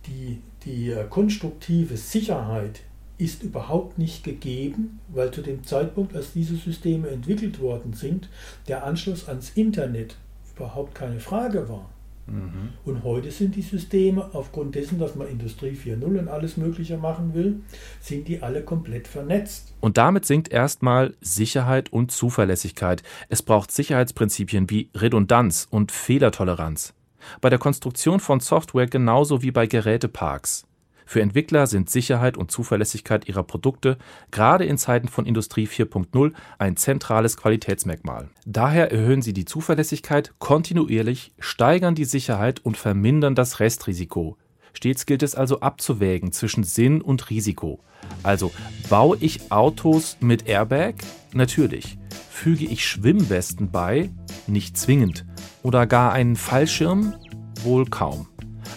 [0.07, 2.81] die, die äh, konstruktive Sicherheit,
[3.21, 8.29] ist überhaupt nicht gegeben, weil zu dem Zeitpunkt, als diese Systeme entwickelt worden sind,
[8.67, 10.15] der Anschluss ans Internet
[10.55, 11.89] überhaupt keine Frage war.
[12.25, 12.69] Mhm.
[12.83, 17.35] Und heute sind die Systeme, aufgrund dessen, dass man Industrie 4.0 und alles Mögliche machen
[17.35, 17.61] will,
[17.99, 19.73] sind die alle komplett vernetzt.
[19.81, 23.03] Und damit sinkt erstmal Sicherheit und Zuverlässigkeit.
[23.29, 26.95] Es braucht Sicherheitsprinzipien wie Redundanz und Fehlertoleranz.
[27.39, 30.65] Bei der Konstruktion von Software genauso wie bei Geräteparks.
[31.11, 33.97] Für Entwickler sind Sicherheit und Zuverlässigkeit ihrer Produkte
[34.31, 38.29] gerade in Zeiten von Industrie 4.0 ein zentrales Qualitätsmerkmal.
[38.45, 44.37] Daher erhöhen sie die Zuverlässigkeit kontinuierlich, steigern die Sicherheit und vermindern das Restrisiko.
[44.71, 47.81] Stets gilt es also abzuwägen zwischen Sinn und Risiko.
[48.23, 48.53] Also
[48.89, 50.93] baue ich Autos mit Airbag?
[51.33, 51.97] Natürlich.
[52.29, 54.11] Füge ich Schwimmwesten bei?
[54.47, 55.25] Nicht zwingend.
[55.61, 57.15] Oder gar einen Fallschirm?
[57.63, 58.30] Wohl kaum.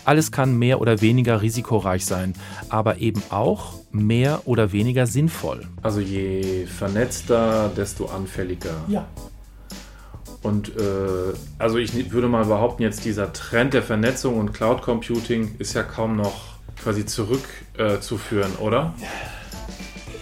[0.05, 2.35] Alles kann mehr oder weniger risikoreich sein,
[2.69, 5.67] aber eben auch mehr oder weniger sinnvoll.
[5.83, 8.77] Also je vernetzter, desto anfälliger.
[8.89, 9.07] Ja.
[10.43, 15.57] Und äh, also ich würde mal behaupten, jetzt dieser Trend der Vernetzung und Cloud Computing
[15.59, 18.95] ist ja kaum noch quasi zurückzuführen, äh, oder?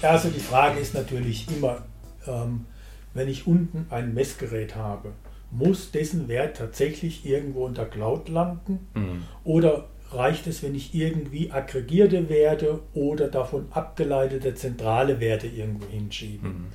[0.00, 1.78] Also die Frage ist natürlich immer,
[2.26, 2.66] ähm,
[3.14, 5.12] wenn ich unten ein Messgerät habe
[5.52, 8.88] muss dessen Wert tatsächlich irgendwo unter Cloud landen?
[8.94, 9.22] Mhm.
[9.44, 16.48] Oder reicht es, wenn ich irgendwie aggregierte Werte oder davon abgeleitete zentrale Werte irgendwo hinschiebe?
[16.48, 16.66] Mhm.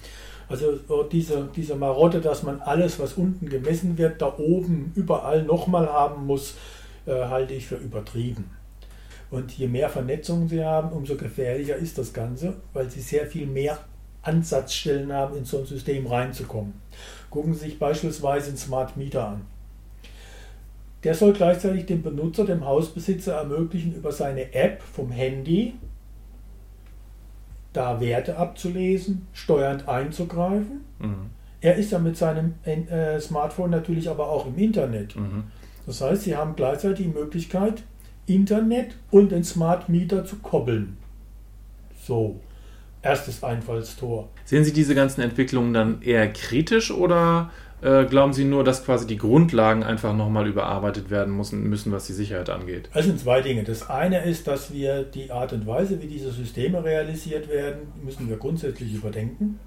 [0.50, 0.80] Also
[1.12, 6.26] diese, diese Marotte, dass man alles, was unten gemessen wird, da oben überall nochmal haben
[6.26, 6.56] muss,
[7.06, 8.52] äh, halte ich für übertrieben.
[9.30, 13.46] Und je mehr Vernetzung Sie haben, umso gefährlicher ist das Ganze, weil Sie sehr viel
[13.46, 13.78] mehr
[14.28, 16.74] Ansatzstellen haben, in so ein System reinzukommen.
[17.30, 19.42] Gucken Sie sich beispielsweise einen Smart Meter an.
[21.04, 25.76] Der soll gleichzeitig dem Benutzer, dem Hausbesitzer ermöglichen, über seine App vom Handy
[27.74, 30.82] da Werte abzulesen, steuernd einzugreifen.
[31.00, 31.30] Mhm.
[31.62, 35.16] Er ist ja mit seinem äh, Smartphone natürlich aber auch im Internet.
[35.16, 35.44] Mhm.
[35.86, 37.84] Das heißt, Sie haben gleichzeitig die Möglichkeit,
[38.26, 40.98] Internet und den Smart Meter zu koppeln.
[42.04, 42.40] So,
[43.08, 44.30] erstes Einfallstor.
[44.46, 49.08] Sehen Sie diese ganzen Entwicklungen dann eher kritisch oder äh, glauben Sie nur, dass quasi
[49.08, 52.90] die Grundlagen einfach nochmal überarbeitet werden müssen, müssen, was die Sicherheit angeht?
[52.94, 53.64] Es sind zwei Dinge.
[53.64, 58.28] Das eine ist, dass wir die Art und Weise, wie diese Systeme realisiert werden, müssen
[58.30, 59.60] wir grundsätzlich überdenken.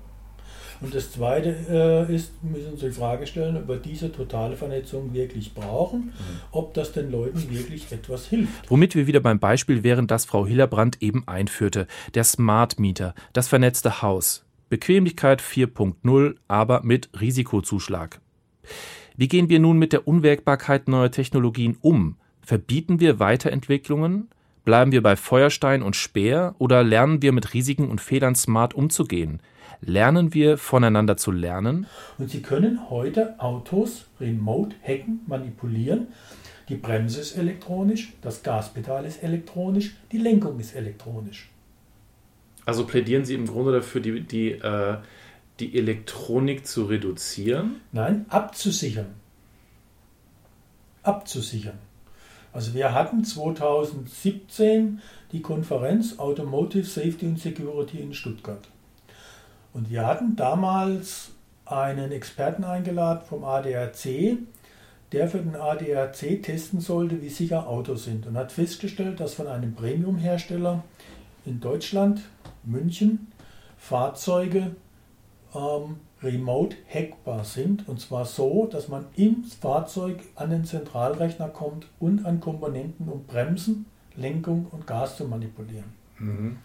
[0.81, 5.12] Und das Zweite äh, ist, müssen Sie die Frage stellen, ob wir diese totale Vernetzung
[5.12, 6.12] wirklich brauchen, mhm.
[6.53, 8.71] ob das den Leuten wirklich etwas hilft.
[8.71, 11.87] Womit wir wieder beim Beispiel wären, das Frau Hillerbrand eben einführte.
[12.14, 14.47] Der Smart Meter, das vernetzte Haus.
[14.71, 18.21] Bequemlichkeit 4.0, aber mit Risikozuschlag.
[19.16, 22.16] Wie gehen wir nun mit der Unwägbarkeit neuer Technologien um?
[22.40, 24.31] Verbieten wir Weiterentwicklungen?
[24.64, 29.40] Bleiben wir bei Feuerstein und Speer oder lernen wir mit Risiken und Fehlern smart umzugehen?
[29.81, 31.87] Lernen wir voneinander zu lernen?
[32.18, 36.09] Und Sie können heute Autos remote hacken, manipulieren.
[36.68, 41.49] Die Bremse ist elektronisch, das Gaspedal ist elektronisch, die Lenkung ist elektronisch.
[42.66, 44.99] Also plädieren Sie im Grunde dafür, die, die, äh,
[45.59, 47.81] die Elektronik zu reduzieren?
[47.92, 49.14] Nein, abzusichern.
[51.03, 51.79] Abzusichern.
[52.53, 55.01] Also wir hatten 2017
[55.33, 58.67] die Konferenz Automotive Safety and Security in Stuttgart.
[59.73, 61.31] Und wir hatten damals
[61.65, 64.39] einen Experten eingeladen vom ADAC,
[65.13, 69.47] der für den ADAC testen sollte, wie sicher Autos sind und hat festgestellt, dass von
[69.47, 70.83] einem Premium-Hersteller
[71.47, 72.23] in Deutschland
[72.65, 73.29] München
[73.79, 74.75] Fahrzeuge
[75.55, 77.89] ähm, remote hackbar sind.
[77.89, 83.25] Und zwar so, dass man im Fahrzeug an den Zentralrechner kommt und an Komponenten, um
[83.25, 85.93] Bremsen, Lenkung und Gas zu manipulieren.
[86.19, 86.59] Mhm.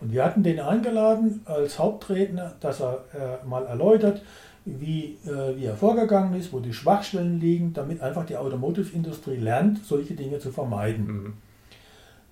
[0.00, 4.22] Und wir hatten den eingeladen als Hauptredner, dass er äh, mal erläutert,
[4.64, 9.84] wie, äh, wie er vorgegangen ist, wo die Schwachstellen liegen, damit einfach die Automotive-Industrie lernt,
[9.84, 11.06] solche Dinge zu vermeiden.
[11.06, 11.32] Mhm.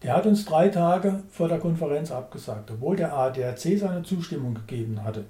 [0.03, 5.05] Der hat uns drei Tage vor der Konferenz abgesagt, obwohl der ADAC seine Zustimmung gegeben
[5.05, 5.25] hatte.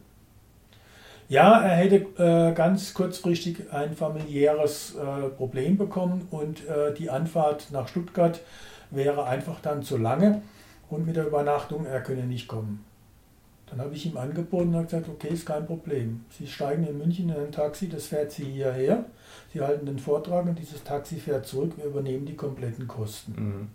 [1.32, 7.68] Ja, er hätte äh, ganz kurzfristig ein familiäres äh, Problem bekommen und äh, die Anfahrt
[7.70, 8.42] nach Stuttgart
[8.90, 10.42] wäre einfach dann zu lange
[10.90, 12.84] und mit der Übernachtung, er könne nicht kommen.
[13.64, 16.26] Dann habe ich ihm angeboten und gesagt, okay, ist kein Problem.
[16.38, 19.06] Sie steigen in München in ein Taxi, das fährt Sie hierher.
[19.54, 23.32] Sie halten den Vortrag und dieses Taxi fährt zurück, wir übernehmen die kompletten Kosten.
[23.32, 23.68] Mhm.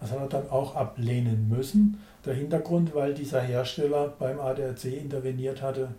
[0.00, 2.00] Das hat er dann auch ablehnen müssen.
[2.24, 5.94] Der Hintergrund, weil dieser Hersteller beim ADAC interveniert hatte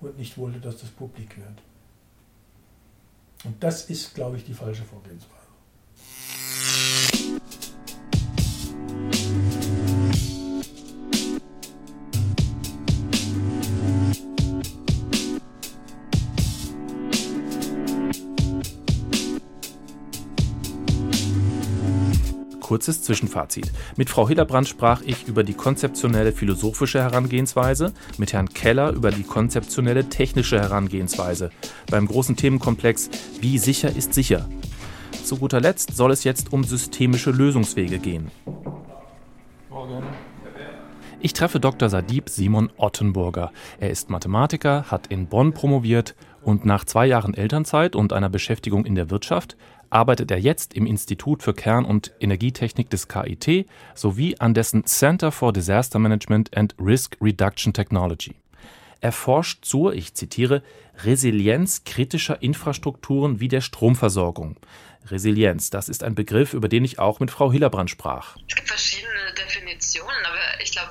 [0.00, 1.58] und nicht wollte, dass das publik wird.
[3.44, 5.39] Und das ist, glaube ich, die falsche Vorgehensweise.
[22.70, 23.72] Kurzes Zwischenfazit.
[23.96, 29.24] Mit Frau Hillerbrand sprach ich über die konzeptionelle philosophische Herangehensweise, mit Herrn Keller über die
[29.24, 31.50] konzeptionelle technische Herangehensweise.
[31.90, 34.48] Beim großen Themenkomplex Wie sicher ist sicher?
[35.24, 38.30] Zu guter Letzt soll es jetzt um systemische Lösungswege gehen.
[41.18, 41.88] Ich treffe Dr.
[41.88, 43.50] Sadib Simon Ottenburger.
[43.80, 48.86] Er ist Mathematiker, hat in Bonn promoviert und nach zwei Jahren Elternzeit und einer Beschäftigung
[48.86, 49.56] in der Wirtschaft
[49.90, 55.32] arbeitet er jetzt im Institut für Kern- und Energietechnik des KIT sowie an dessen Center
[55.32, 58.34] for Disaster Management and Risk Reduction Technology.
[59.00, 60.62] Er forscht zur, ich zitiere,
[61.04, 64.56] Resilienz kritischer Infrastrukturen wie der Stromversorgung.
[65.06, 68.36] Resilienz, das ist ein Begriff, über den ich auch mit Frau Hillerbrand sprach.
[68.48, 70.90] Es gibt verschiedene Definitionen, aber ich glaube,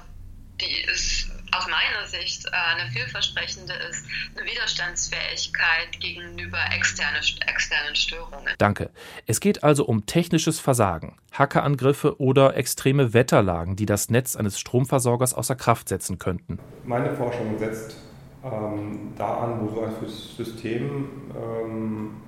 [0.59, 8.53] die ist aus meiner Sicht äh, eine vielversprechende ist, eine Widerstandsfähigkeit gegenüber externe, externen Störungen.
[8.57, 8.89] Danke.
[9.25, 15.33] Es geht also um technisches Versagen, Hackerangriffe oder extreme Wetterlagen, die das Netz eines Stromversorgers
[15.33, 16.59] außer Kraft setzen könnten.
[16.85, 17.97] Meine Forschung setzt
[18.43, 22.21] ähm, da an, wo so ein System ähm,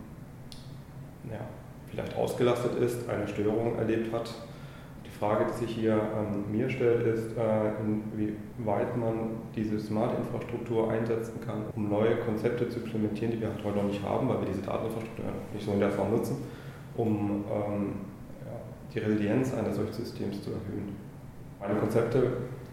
[1.29, 1.39] ja,
[1.89, 4.33] vielleicht ausgelastet ist, eine Störung erlebt hat.
[5.21, 11.39] Die Frage, die sich hier an mir stellt, ist, äh, inwieweit man diese Smart-Infrastruktur einsetzen
[11.45, 14.47] kann, um neue Konzepte zu implementieren, die wir halt heute noch nicht haben, weil wir
[14.47, 16.37] diese Dateninfrastruktur nicht so in der Form nutzen,
[16.97, 17.93] um ähm,
[18.43, 18.51] ja,
[18.91, 20.95] die Resilienz eines solchen Systems zu erhöhen.
[21.59, 22.23] Meine Konzepte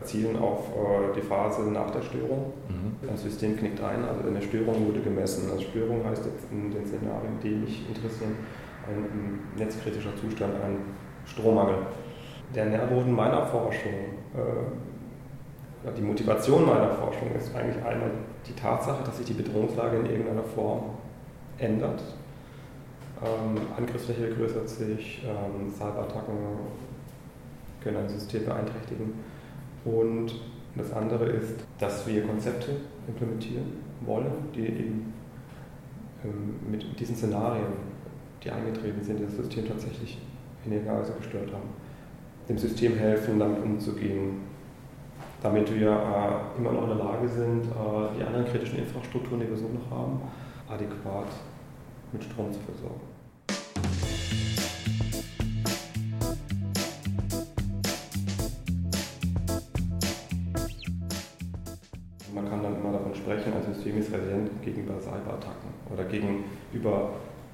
[0.04, 2.54] zielen auf äh, die Phase nach der Störung.
[2.70, 3.06] Mhm.
[3.06, 5.50] Das System knickt ein, also eine Störung wurde gemessen.
[5.50, 8.36] Also Störung heißt jetzt in den Szenarien, die mich interessieren,
[8.88, 10.78] ein netzkritischer Zustand, ein
[11.26, 11.76] Strommangel.
[12.54, 13.92] Der Nährboden meiner Forschung,
[14.34, 18.10] äh, die Motivation meiner Forschung ist eigentlich einmal
[18.46, 20.84] die Tatsache, dass sich die Bedrohungslage in irgendeiner Form
[21.58, 22.02] ändert.
[23.22, 26.36] Ähm, Angriffsfläche vergrößert sich, ähm, Cyberattacken
[27.82, 29.14] können ein System beeinträchtigen.
[29.84, 30.34] Und
[30.76, 35.12] das andere ist, dass wir Konzepte implementieren wollen, die eben
[36.24, 37.72] ähm, mit diesen Szenarien,
[38.42, 40.18] die eingetreten sind, das System tatsächlich
[40.64, 41.68] in irgendeiner Weise gestört haben,
[42.48, 44.40] dem System helfen, damit umzugehen,
[45.42, 49.48] damit wir äh, immer noch in der Lage sind, äh, die anderen kritischen Infrastrukturen, die
[49.48, 50.20] wir so noch haben,
[50.68, 51.28] adäquat
[52.12, 53.00] mit Strom zu versorgen.
[63.28, 67.10] sprechen, ein System ist resilient gegenüber Cyberattacken oder gegenüber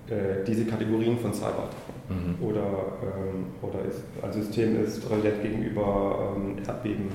[0.09, 1.95] äh, diese Kategorien von Cyberattacken.
[2.09, 2.45] Mhm.
[2.45, 2.67] Oder,
[3.03, 7.09] ähm, oder ist, ein System ist resilient gegenüber ähm, Erdbeben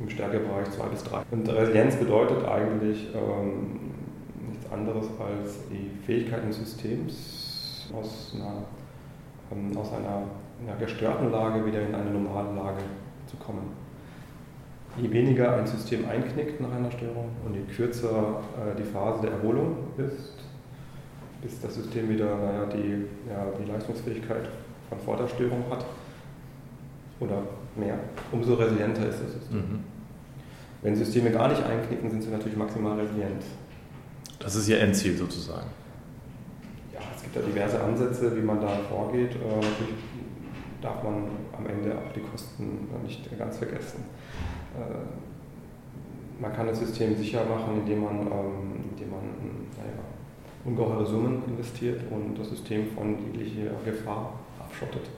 [0.00, 1.22] im Stärkebereich 2 bis 3.
[1.30, 3.92] Und Resilienz bedeutet eigentlich ähm,
[4.48, 8.64] nichts anderes als die Fähigkeit eines Systems aus einer,
[9.52, 10.24] ähm, aus einer,
[10.66, 12.82] einer gestörten Lage wieder in eine normale Lage
[13.26, 13.86] zu kommen
[15.00, 19.32] je weniger ein System einknickt nach einer Störung und je kürzer äh, die Phase der
[19.32, 20.34] Erholung ist,
[21.46, 24.48] bis das System wieder naja, die, ja, die Leistungsfähigkeit
[24.88, 25.86] von vor der Störung hat
[27.20, 27.42] oder
[27.76, 27.98] mehr,
[28.32, 29.56] umso resilienter ist das System.
[29.56, 29.84] Mhm.
[30.82, 33.42] Wenn Systeme gar nicht einknicken, sind sie natürlich maximal resilient.
[34.38, 35.68] Das ist Ihr Endziel sozusagen.
[36.92, 39.34] Ja, es gibt ja diverse Ansätze, wie man da vorgeht.
[39.34, 40.02] Äh, natürlich
[40.82, 44.04] darf man am Ende auch die Kosten nicht ganz vergessen.
[44.76, 49.65] Äh, man kann das System sicher machen, indem man, ähm, indem man naja,
[50.66, 55.08] ungeheure Summen investiert und das System von jeglicher Gefahr abschottet.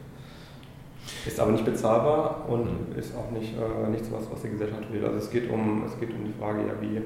[1.27, 2.99] Ist aber nicht bezahlbar und mhm.
[2.99, 5.05] ist auch nicht, äh, nichts, was, was die Gesellschaft will.
[5.05, 7.01] Also es geht um, es geht um die Frage, ja, wie,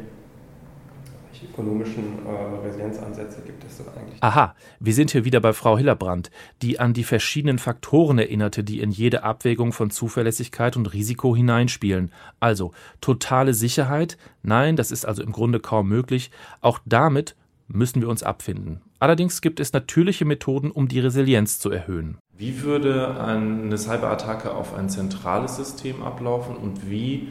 [1.31, 4.21] welche ökonomischen äh, Resilienzansätze gibt es denn eigentlich?
[4.21, 8.81] Aha, wir sind hier wieder bei Frau Hillerbrand, die an die verschiedenen Faktoren erinnerte, die
[8.81, 12.11] in jede Abwägung von Zuverlässigkeit und Risiko hineinspielen.
[12.41, 16.33] Also totale Sicherheit, nein, das ist also im Grunde kaum möglich.
[16.61, 17.37] Auch damit
[17.73, 18.81] müssen wir uns abfinden.
[18.99, 22.19] Allerdings gibt es natürliche Methoden, um die Resilienz zu erhöhen.
[22.37, 27.29] Wie würde eine Cyberattacke auf ein zentrales System ablaufen und wie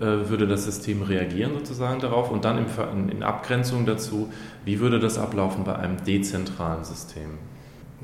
[0.00, 4.28] äh, würde das System reagieren sozusagen darauf und dann in, in Abgrenzung dazu,
[4.64, 7.38] wie würde das ablaufen bei einem dezentralen System?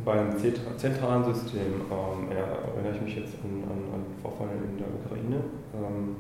[0.05, 0.37] Bei einem
[0.77, 5.43] zentralen System ähm, erinnere ich mich jetzt an, an, an Vorfall in der Ukraine.
[5.75, 6.17] Ähm,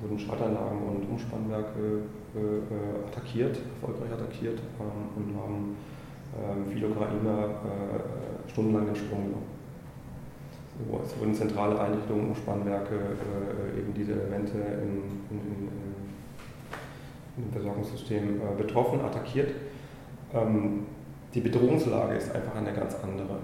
[0.00, 2.02] wurden Schaltanlagen und Umspannwerke
[2.34, 5.76] äh, äh, attackiert, erfolgreich attackiert ähm, und haben
[6.34, 9.58] äh, viele Ukrainer äh, stundenlang den Strom genommen.
[11.04, 15.68] Es wurden zentrale Einrichtungen, Umspannwerke, äh, eben diese Elemente in, in, in,
[17.36, 19.50] in dem Versorgungssystem äh, betroffen, attackiert.
[20.32, 20.86] Ähm,
[21.34, 23.38] die Bedrohungslage ist einfach eine ganz andere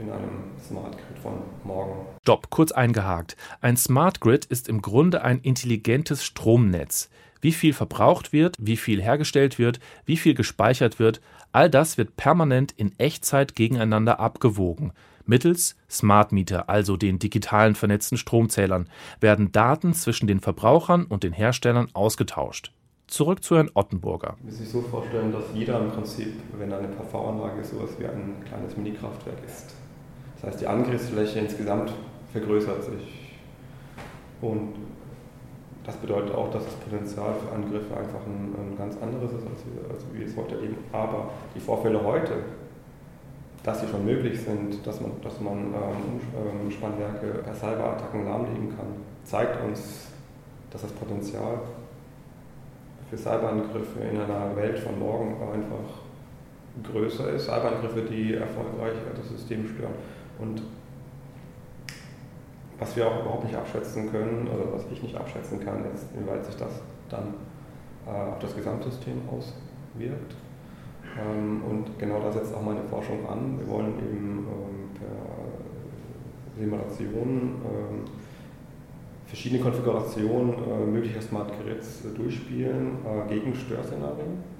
[0.00, 1.32] in einem Smart Grid von
[1.64, 2.06] morgen.
[2.22, 3.36] Stopp, kurz eingehakt.
[3.60, 7.10] Ein Smart Grid ist im Grunde ein intelligentes Stromnetz.
[7.40, 11.20] Wie viel verbraucht wird, wie viel hergestellt wird, wie viel gespeichert wird,
[11.52, 14.92] all das wird permanent in Echtzeit gegeneinander abgewogen.
[15.24, 18.88] Mittels Smart Meter, also den digitalen vernetzten Stromzählern,
[19.20, 22.72] werden Daten zwischen den Verbrauchern und den Herstellern ausgetauscht.
[23.08, 24.36] Zurück zu Herrn Ottenburger.
[24.38, 28.06] Man muss sich so vorstellen, dass jeder im Prinzip, wenn eine PV-Anlage so ist wie
[28.06, 29.74] ein kleines Minikraftwerk ist.
[30.40, 31.92] Das heißt, die Angriffsfläche insgesamt
[32.32, 33.36] vergrößert sich.
[34.40, 34.74] Und
[35.84, 39.62] das bedeutet auch, dass das Potenzial für Angriffe einfach ein, ein ganz anderes ist, als
[39.64, 40.76] wir, als wir es heute erleben.
[40.92, 42.34] Aber die Vorfälle heute
[43.68, 48.86] dass sie schon möglich sind, dass man, dass man ähm, Spannwerke per Cyberattacken lahmlegen kann,
[49.24, 50.06] zeigt uns,
[50.70, 51.60] dass das Potenzial
[53.10, 57.44] für Cyberangriffe in einer Welt von morgen einfach größer ist.
[57.44, 59.94] Cyberangriffe, die erfolgreich das System stören.
[60.38, 60.62] Und
[62.78, 66.44] was wir auch überhaupt nicht abschätzen können, oder was ich nicht abschätzen kann, ist, inwieweit
[66.44, 66.70] sich das
[67.08, 67.34] dann
[68.06, 70.34] äh, auf das Gesamtsystem auswirkt.
[71.18, 73.58] Ähm, und genau da setzt auch meine Forschung an.
[73.58, 78.04] Wir wollen eben ähm, per Simulation ähm,
[79.26, 84.58] verschiedene Konfigurationen äh, möglicher Smart Grids äh, durchspielen gegen Störszenarien.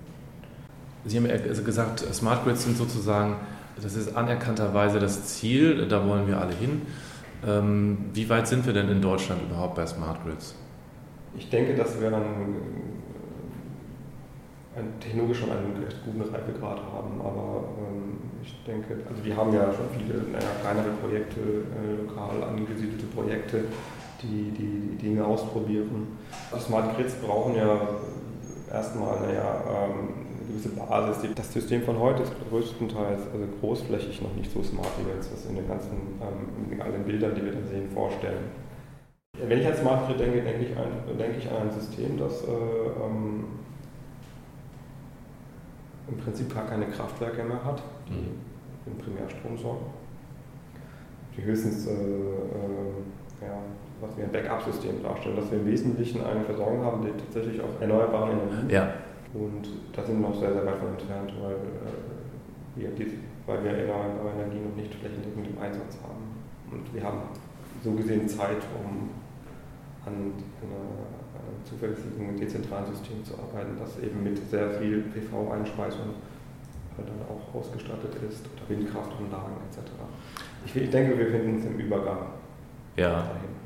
[1.05, 3.37] Sie haben ja also gesagt, Smart Grids sind sozusagen,
[3.83, 6.83] das ist anerkannterweise das Ziel, da wollen wir alle hin.
[8.13, 10.57] Wie weit sind wir denn in Deutschland überhaupt bei Smart Grids?
[11.37, 12.57] Ich denke, dass wir einen
[15.01, 19.73] technologisch schon einen recht guten Reifegrad haben, aber ähm, ich denke, also wir haben ja
[19.73, 23.65] schon viele naja, kleinere Projekte, äh, lokal angesiedelte Projekte,
[24.23, 26.19] die, die, Dinge ausprobieren.
[26.55, 27.79] Die Smart Grids brauchen ja
[28.73, 31.29] erstmal naja, ähm, gewisse Basis.
[31.35, 35.31] Das System von heute ist größtenteils also großflächig noch nicht so smart, wie wir uns
[35.31, 38.45] das in den ganzen ähm, in allen Bildern, die wir da sehen, vorstellen.
[39.47, 42.43] Wenn ich an Smart Grid denke, denke ich, ein, denke ich an ein System, das
[42.43, 43.45] äh, ähm,
[46.09, 48.41] im Prinzip gar keine Kraftwerke mehr hat, die mhm.
[48.87, 49.87] den Primärstrom sorgen.
[51.37, 53.59] Die höchstens, äh, äh, ja,
[54.01, 57.81] was wir ein Backup-System darstellen, dass wir im Wesentlichen eine Versorgung haben, die tatsächlich auf
[57.81, 58.71] erneuerbaren Energien.
[58.71, 58.93] Ja.
[59.35, 63.63] Und da sind wir noch sehr, sehr weit von entfernt, weil, äh, wir, die, weil
[63.63, 66.25] wir erneuerbare Energien noch nicht flächendeckend im Einsatz haben.
[66.71, 67.21] Und wir haben
[67.83, 69.11] so gesehen Zeit, um
[70.07, 76.15] an einer zuverlässigen dezentralen System zu arbeiten, das eben mit sehr viel PV-Einspeisung
[76.97, 79.89] dann auch ausgestattet ist oder Windkraftanlagen etc.
[80.65, 82.19] Ich, denke, wir finden uns im Übergang.
[82.97, 83.11] Ja.
[83.11, 83.59] Dahin.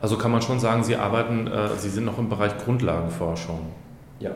[0.00, 3.72] Also kann man schon sagen, Sie arbeiten, äh, Sie sind noch im Bereich Grundlagenforschung.
[4.18, 4.32] Ja.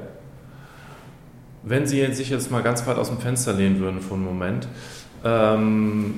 [1.62, 4.66] Wenn Sie sich jetzt mal ganz weit aus dem Fenster lehnen würden für einen Moment,
[5.24, 6.14] ähm,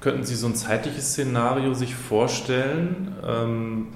[0.00, 3.14] könnten Sie so ein zeitliches Szenario sich vorstellen?
[3.26, 3.88] Ähm,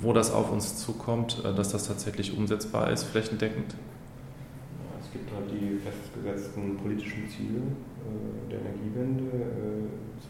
[0.00, 3.74] wo das auf uns zukommt, äh, dass das tatsächlich umsetzbar ist, flächendeckend?
[5.00, 9.24] Es gibt halt die festgesetzten politischen Ziele äh, der Energiewende.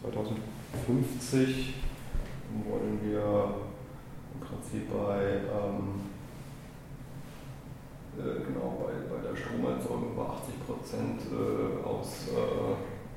[0.01, 3.55] 2050 äh, wollen wir
[4.33, 6.01] im Prinzip bei, ähm,
[8.17, 11.21] genau, bei, bei der Stromerzeugung bei 80 Prozent
[11.85, 12.27] aus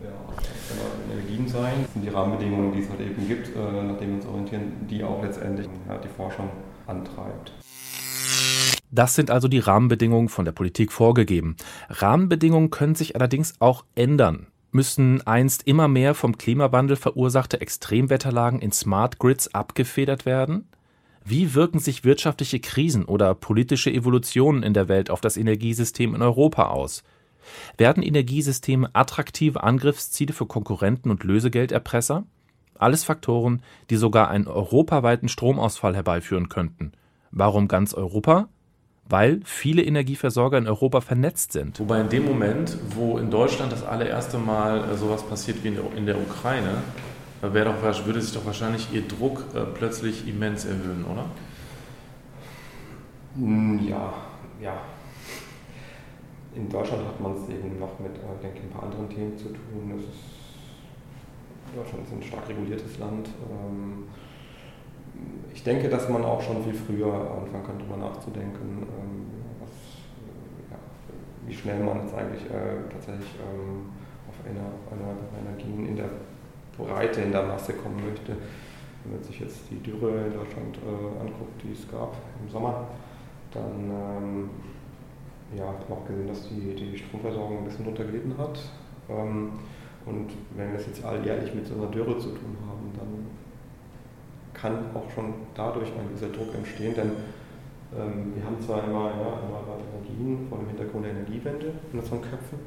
[0.03, 1.75] ja, Energien sein.
[1.83, 4.73] Das sind die Rahmenbedingungen, die es halt eben gibt, äh, nach denen wir uns orientieren,
[4.89, 6.49] die auch letztendlich ja, die Forschung
[6.87, 7.53] antreibt.
[8.91, 11.57] Das sind also die Rahmenbedingungen von der Politik vorgegeben.
[11.89, 14.49] Rahmenbedingungen können sich allerdings auch ändern.
[14.73, 20.69] Müssen einst immer mehr vom Klimawandel verursachte Extremwetterlagen in Smart Grids abgefedert werden?
[21.31, 26.23] Wie wirken sich wirtschaftliche Krisen oder politische Evolutionen in der Welt auf das Energiesystem in
[26.23, 27.05] Europa aus?
[27.79, 32.25] Werden Energiesysteme attraktive Angriffsziele für Konkurrenten und Lösegelderpresser?
[32.77, 36.91] Alles Faktoren, die sogar einen europaweiten Stromausfall herbeiführen könnten.
[37.31, 38.49] Warum ganz Europa?
[39.09, 41.79] Weil viele Energieversorger in Europa vernetzt sind.
[41.79, 46.07] Wobei in dem Moment, wo in Deutschland das allererste Mal äh, sowas passiert wie in
[46.07, 46.83] der, Ukraine,
[47.43, 51.27] äh, doch, würde sich doch wahrscheinlich Ihr Druck äh, plötzlich immens erhöhen, oder?
[53.37, 54.13] Hm, ja,
[54.61, 54.81] ja,
[56.55, 59.37] in Deutschland hat man es eben noch mit, äh, denke ich, ein paar anderen Themen
[59.37, 59.95] zu tun.
[59.97, 60.09] Ist,
[61.75, 63.29] Deutschland ist ein stark reguliertes Land.
[63.29, 64.05] Ähm,
[65.55, 69.27] ich denke, dass man auch schon viel früher anfangen kann, darüber nachzudenken, ähm,
[69.61, 69.71] was,
[70.71, 70.79] ja,
[71.47, 73.87] wie schnell man jetzt eigentlich äh, tatsächlich ähm,
[74.29, 76.11] auf erneuerbare Energien in der
[76.87, 78.37] Breite, in der Masse kommen möchte.
[79.05, 82.87] Wenn man sich jetzt die Dürre in Deutschland äh, anguckt, die es gab im Sommer,
[83.53, 84.49] dann
[85.57, 88.59] ja, auch gesehen, dass die, die Stromversorgung ein bisschen drunter gelitten hat.
[89.09, 89.53] Ähm,
[90.07, 93.27] und wenn wir es jetzt alljährlich mit so einer Dürre zu tun haben, dann
[94.55, 97.11] kann auch schon dadurch ein gewisser Druck entstehen, denn
[97.97, 102.23] ähm, wir haben zwar immer ja, erneuerbare Energien vor dem Hintergrund der Energiewende in unseren
[102.23, 102.59] Köpfen.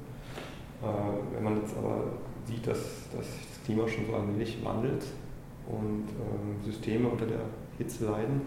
[0.81, 2.03] Äh, wenn man jetzt aber
[2.45, 5.05] sieht, dass, dass das Klima schon so allmählich wandelt
[5.67, 7.41] und ähm, Systeme unter der
[7.77, 8.41] Hitze leiden,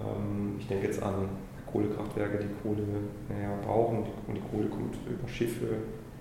[0.00, 1.28] ähm, ich denke jetzt an
[1.70, 2.82] Kohlekraftwerke, die Kohle
[3.28, 4.04] naja, brauchen.
[4.26, 5.66] Und die Kohle kommt über Schiffe,